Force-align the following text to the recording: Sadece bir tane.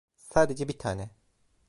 Sadece 0.17 0.67
bir 0.67 0.77
tane. 0.79 1.09